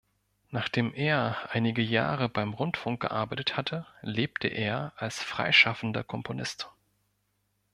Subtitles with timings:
[0.49, 6.71] Nachdem er einige Jahre beim Rundfunk gearbeitet hatte, lebte er als freischaffender Komponist.